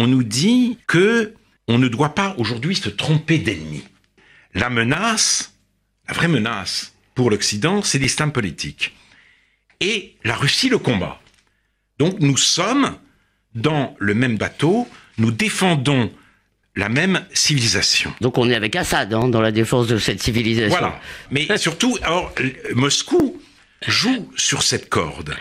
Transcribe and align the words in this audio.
on 0.00 0.06
nous 0.06 0.22
dit 0.22 0.78
que 0.86 1.34
on 1.68 1.78
ne 1.78 1.88
doit 1.88 2.14
pas 2.14 2.34
aujourd'hui 2.38 2.74
se 2.74 2.88
tromper 2.88 3.38
d'ennemi. 3.38 3.84
La 4.54 4.70
menace, 4.70 5.54
la 6.08 6.14
vraie 6.14 6.26
menace 6.26 6.94
pour 7.14 7.30
l'Occident, 7.30 7.82
c'est 7.82 7.98
l'islam 7.98 8.32
politique. 8.32 8.96
Et 9.80 10.16
la 10.24 10.34
Russie 10.34 10.70
le 10.70 10.78
combat. 10.78 11.20
Donc 11.98 12.18
nous 12.20 12.38
sommes 12.38 12.96
dans 13.54 13.94
le 13.98 14.14
même 14.14 14.38
bateau, 14.38 14.88
nous 15.18 15.30
défendons 15.30 16.10
la 16.76 16.88
même 16.88 17.26
civilisation. 17.34 18.14
Donc 18.22 18.38
on 18.38 18.48
est 18.48 18.54
avec 18.54 18.74
Assad 18.74 19.12
hein, 19.12 19.28
dans 19.28 19.42
la 19.42 19.52
défense 19.52 19.86
de 19.86 19.98
cette 19.98 20.22
civilisation. 20.22 20.78
Voilà. 20.78 20.98
Mais 21.30 21.46
surtout, 21.58 21.98
alors, 22.02 22.34
Moscou 22.74 23.40
joue 23.86 24.30
sur 24.34 24.62
cette 24.62 24.88
corde. 24.88 25.36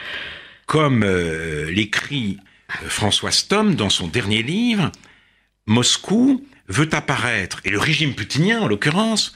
Comme 0.65 1.03
euh, 1.03 1.71
l'écrit 1.71 2.37
François 2.87 3.31
Stom 3.31 3.75
dans 3.75 3.89
son 3.89 4.07
dernier 4.07 4.43
livre, 4.43 4.91
Moscou 5.65 6.45
veut 6.67 6.93
apparaître, 6.93 7.61
et 7.65 7.69
le 7.69 7.79
régime 7.79 8.13
putinien 8.13 8.61
en 8.61 8.67
l'occurrence, 8.67 9.33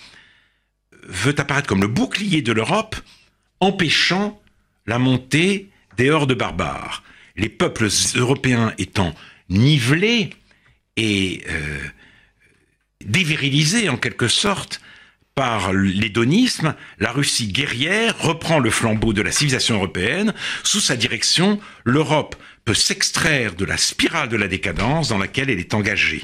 veut 1.03 1.39
apparaître 1.39 1.67
comme 1.67 1.81
le 1.81 1.87
bouclier 1.87 2.41
de 2.41 2.51
l'Europe, 2.51 2.95
empêchant 3.59 4.41
la 4.85 4.99
montée 4.99 5.69
des 5.97 6.09
hordes 6.09 6.33
barbares. 6.33 7.03
Les 7.35 7.49
peuples 7.49 7.87
européens 8.15 8.73
étant 8.77 9.13
nivelés 9.49 10.29
et 10.95 11.43
euh, 11.49 11.79
dévirilisés 13.03 13.89
en 13.89 13.97
quelque 13.97 14.27
sorte 14.27 14.81
par 15.35 15.73
l'hédonisme, 15.73 16.75
la 16.99 17.11
Russie 17.11 17.47
guerrière 17.47 18.17
reprend 18.19 18.59
le 18.59 18.69
flambeau 18.69 19.13
de 19.13 19.21
la 19.21 19.31
civilisation 19.31 19.75
européenne. 19.75 20.33
Sous 20.63 20.79
sa 20.79 20.95
direction, 20.95 21.59
l'Europe 21.83 22.35
peut 22.65 22.73
s'extraire 22.73 23.55
de 23.55 23.65
la 23.65 23.77
spirale 23.77 24.29
de 24.29 24.37
la 24.37 24.47
décadence 24.47 25.09
dans 25.09 25.17
laquelle 25.17 25.49
elle 25.49 25.59
est 25.59 25.73
engagée. 25.73 26.23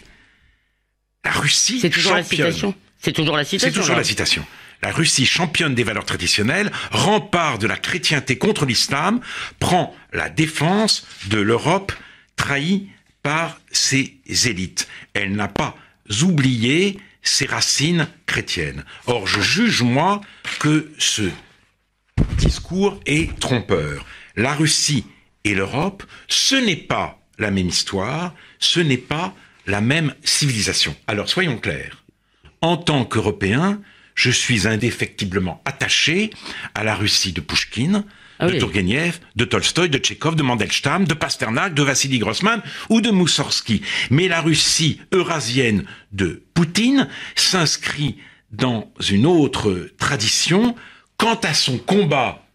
La 1.25 1.31
Russie 1.31 1.79
C'est 1.81 1.89
toujours 1.89 2.15
championne. 2.15 2.45
la 2.45 2.51
citation. 2.51 2.75
C'est 3.01 3.13
toujours 3.13 3.35
la 3.37 3.43
citation. 3.43 3.69
C'est 3.73 3.79
toujours 3.79 3.95
la 3.95 4.03
citation. 4.03 4.45
La 4.81 4.91
Russie 4.91 5.25
championne 5.25 5.75
des 5.75 5.83
valeurs 5.83 6.05
traditionnelles, 6.05 6.71
rempart 6.91 7.57
de 7.57 7.67
la 7.67 7.75
chrétienté 7.75 8.37
contre 8.37 8.65
l'islam, 8.65 9.19
prend 9.59 9.93
la 10.13 10.29
défense 10.29 11.05
de 11.29 11.39
l'Europe 11.39 11.91
trahie 12.37 12.87
par 13.21 13.59
ses 13.71 14.17
élites. 14.45 14.87
Elle 15.13 15.33
n'a 15.33 15.49
pas 15.49 15.75
oublié 16.21 16.97
ses 17.29 17.45
racines 17.45 18.07
chrétiennes. 18.25 18.83
Or, 19.05 19.27
je 19.27 19.39
juge, 19.39 19.83
moi, 19.83 20.21
que 20.59 20.91
ce 20.97 21.29
discours 22.37 22.99
est 23.05 23.37
trompeur. 23.39 24.05
La 24.35 24.53
Russie 24.53 25.05
et 25.43 25.53
l'Europe, 25.53 26.03
ce 26.27 26.55
n'est 26.55 26.75
pas 26.75 27.19
la 27.37 27.51
même 27.51 27.67
histoire, 27.67 28.33
ce 28.59 28.79
n'est 28.79 28.97
pas 28.97 29.33
la 29.67 29.79
même 29.79 30.13
civilisation. 30.23 30.95
Alors, 31.07 31.29
soyons 31.29 31.57
clairs. 31.57 32.03
En 32.61 32.75
tant 32.75 33.05
qu'Européen, 33.05 33.79
je 34.19 34.31
suis 34.31 34.67
indéfectiblement 34.67 35.61
attaché 35.63 36.29
à 36.75 36.83
la 36.83 36.93
Russie 36.93 37.31
de 37.31 37.39
Pouchkine, 37.39 38.03
Ah 38.37 38.47
de 38.47 38.51
oui. 38.51 38.59
Turgenev, 38.59 39.17
de 39.37 39.45
Tolstoï, 39.45 39.89
de 39.89 39.97
Tchekhov, 39.97 40.35
de 40.35 40.43
Mandelstam, 40.43 41.05
de 41.05 41.13
Pasternak, 41.13 41.73
de 41.73 41.83
Vassili 41.83 42.19
Grossman 42.19 42.61
ou 42.89 42.99
de 42.99 43.11
Moussorgsky. 43.11 43.81
Mais 44.09 44.27
la 44.27 44.41
Russie 44.41 44.99
eurasienne 45.13 45.85
de 46.11 46.43
Poutine 46.53 47.07
s'inscrit 47.35 48.17
dans 48.51 48.91
une 49.09 49.25
autre 49.25 49.89
tradition 49.97 50.75
quant 51.15 51.39
à 51.41 51.53
son 51.53 51.77
combat 51.77 52.45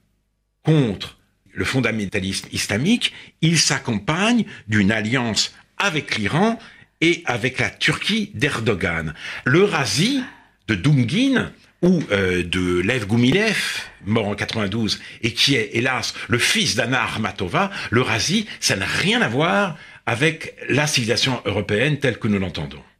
contre 0.64 1.16
le 1.54 1.64
fondamentalisme 1.64 2.48
islamique, 2.52 3.14
il 3.40 3.58
s'accompagne 3.58 4.44
d'une 4.68 4.92
alliance 4.92 5.54
avec 5.78 6.18
l'Iran 6.18 6.58
et 7.00 7.22
avec 7.24 7.58
la 7.58 7.70
Turquie 7.70 8.32
d'Erdogan. 8.34 9.14
L'Eurasie 9.46 10.22
de 10.68 10.74
Dungin 10.74 11.52
ou 11.82 12.02
euh, 12.12 12.42
de 12.42 12.80
Lev 12.80 13.06
Goumilev, 13.06 13.82
mort 14.06 14.28
en 14.28 14.34
92, 14.34 15.00
et 15.22 15.32
qui 15.32 15.54
est 15.54 15.70
hélas 15.74 16.14
le 16.28 16.38
fils 16.38 16.76
d'Anna 16.76 17.02
Armatova, 17.02 17.70
l'Eurasie, 17.90 18.46
ça 18.60 18.76
n'a 18.76 18.86
rien 18.86 19.20
à 19.22 19.28
voir 19.28 19.76
avec 20.06 20.54
la 20.68 20.86
civilisation 20.86 21.40
européenne 21.44 21.98
telle 21.98 22.18
que 22.18 22.28
nous 22.28 22.38
l'entendons. 22.38 22.82